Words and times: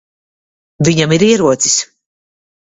Viņam 0.87 1.13
ir 1.19 1.27
ierocis. 1.27 1.77